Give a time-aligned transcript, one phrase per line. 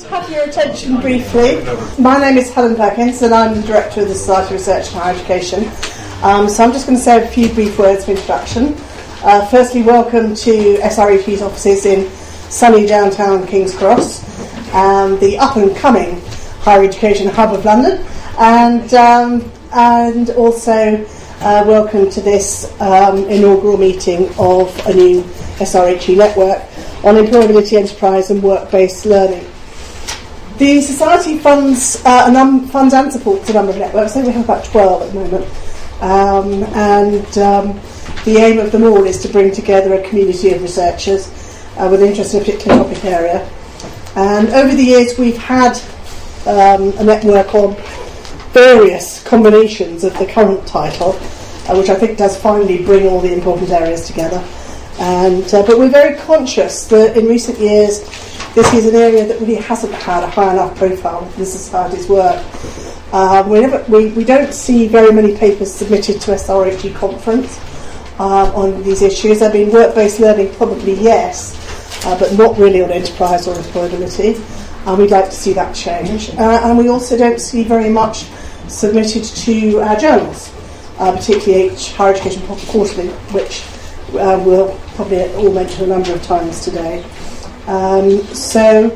[0.00, 1.64] to have your attention briefly.
[2.02, 4.98] My name is Helen Perkins and I'm the Director of the Society for Research into
[4.98, 5.70] Higher Education.
[6.24, 8.74] Um, so I'm just going to say a few brief words of introduction.
[9.22, 12.10] Uh, firstly, welcome to SRHE's offices in
[12.50, 14.24] sunny downtown King's Cross,
[14.74, 16.20] um, the up and coming
[16.58, 18.04] higher education hub of London,
[18.40, 21.04] and, um, and also
[21.40, 25.22] uh, welcome to this um, inaugural meeting of a new
[25.60, 26.62] SRHE network
[27.04, 29.46] on employability, enterprise, and work-based learning.
[30.58, 34.12] The Society funds, uh, num- funds and supports a number of networks.
[34.12, 35.46] I think we have about 12 at the moment.
[36.00, 37.80] Um, and um,
[38.24, 41.28] the aim of them all is to bring together a community of researchers
[41.76, 43.50] uh, with interest in a particular topic area.
[44.14, 45.76] And over the years, we've had
[46.46, 47.74] um, a network on
[48.52, 51.18] various combinations of the current title,
[51.68, 54.38] uh, which I think does finally bring all the important areas together.
[55.00, 58.04] And, uh, but we're very conscious that in recent years,
[58.54, 62.08] this is an area that really hasn't had a high enough profile in the Society's
[62.08, 62.40] work.
[63.12, 67.58] Um, we, never, we, we don't see very many papers submitted to SRHE conference
[68.20, 69.42] um, on these issues.
[69.42, 74.38] I mean, work-based learning probably yes, uh, but not really on enterprise or employability.
[74.86, 76.30] And we'd like to see that change.
[76.30, 78.26] Uh, and we also don't see very much
[78.68, 80.52] submitted to our journals,
[80.98, 83.64] uh, particularly Higher Education Quarterly, which
[84.14, 87.04] uh, we'll probably all mention a number of times today.
[87.66, 88.90] Um, so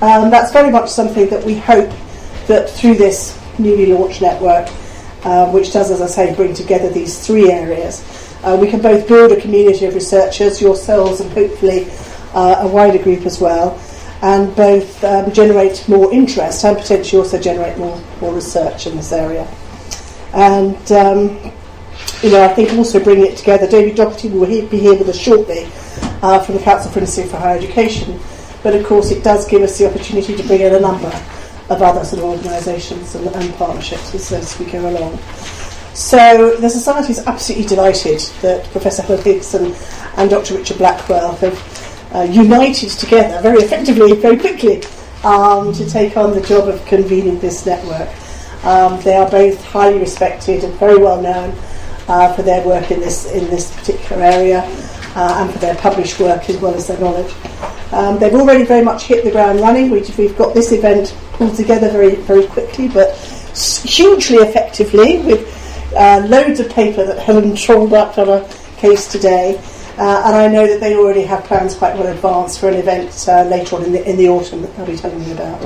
[0.00, 1.90] um, that's very much something that we hope
[2.46, 4.68] that through this newly launched network,
[5.24, 8.02] uh, which does, as I say, bring together these three areas,
[8.42, 11.86] uh, we can both build a community of researchers, yourselves, and hopefully
[12.34, 13.80] uh, a wider group as well,
[14.22, 19.12] and both um, generate more interest and potentially also generate more, more research in this
[19.12, 19.46] area.
[20.34, 21.52] And um,
[22.22, 23.66] you know, I think also bringing it together.
[23.66, 25.68] David Docherty will be here with us shortly
[26.24, 28.18] uh, from the Council for Industry and Higher Education,
[28.62, 31.12] but of course it does give us the opportunity to bring in a number
[31.68, 35.18] of other sort of organisations and, and, partnerships as, as we go along.
[35.92, 39.76] So the Society is absolutely delighted that Professor Helen Higson and,
[40.16, 40.56] and Dr.
[40.56, 44.82] Richard Blackwell have uh, united together very effectively, very quickly,
[45.24, 48.08] um, to take on the job of convening this network.
[48.64, 51.54] Um, they are both highly respected and very well known
[52.08, 54.62] uh, for their work in this in this particular area
[55.14, 57.32] uh, and for their published work as well as their knowledge.
[57.92, 59.90] Um, they've already very much hit the ground running.
[59.90, 63.16] We, have got this event pulled together very very quickly, but
[63.84, 69.60] hugely effectively with uh, loads of paper that Helen trolled up on a case today.
[69.96, 73.28] Uh, and I know that they already have plans quite well advanced for an event
[73.28, 75.62] uh, later on in the, in the autumn that they'll be telling me about.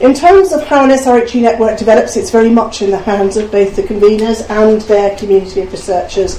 [0.00, 3.52] In terms of how an SRHE network develops, it's very much in the hands of
[3.52, 6.38] both the conveners and their community of researchers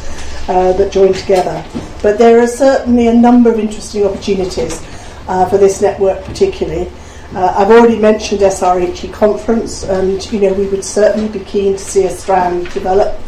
[0.50, 1.64] uh, that join together.
[2.02, 4.82] But there are certainly a number of interesting opportunities
[5.28, 6.92] uh, for this network, particularly.
[7.36, 11.80] Uh, I've already mentioned SRHE conference, and you know we would certainly be keen to
[11.80, 13.20] see a strand develop,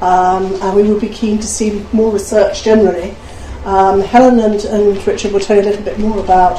[0.00, 3.14] um, and we would be keen to see more research generally.
[3.66, 6.58] Um, Helen and, and Richard will tell you a little bit more about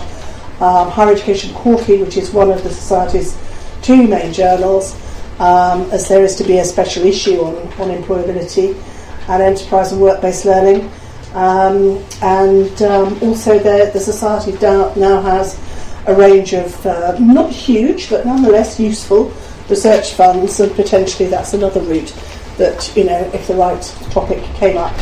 [0.61, 3.35] um, Higher Education Quarterly, which is one of the Society's
[3.81, 4.93] two main journals,
[5.39, 8.79] um, as there is to be a special issue on, on employability
[9.27, 10.89] and enterprise and work based learning.
[11.33, 15.59] Um, and um, also, the, the Society now has
[16.07, 19.33] a range of uh, not huge but nonetheless useful
[19.69, 22.13] research funds, and potentially that's another route
[22.57, 23.81] that, you know, if the right
[24.11, 24.93] topic came up,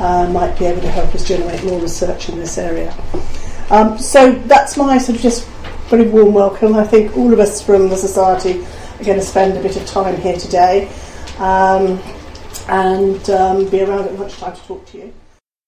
[0.00, 2.94] uh, might be able to help us generate more research in this area.
[3.70, 5.48] Um, so that's my sort of just
[5.88, 6.74] very warm welcome.
[6.76, 8.60] I think all of us from the Society
[9.00, 10.88] are going to spend a bit of time here today
[11.38, 12.00] um,
[12.68, 15.14] and um, be around at lunchtime to talk to you.